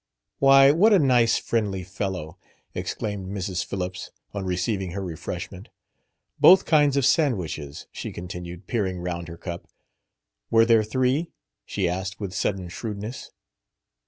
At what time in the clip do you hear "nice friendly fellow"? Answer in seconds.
0.97-2.39